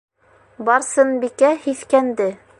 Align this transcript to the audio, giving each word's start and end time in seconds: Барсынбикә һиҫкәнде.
Барсынбикә 0.69 1.53
һиҫкәнде. 1.69 2.31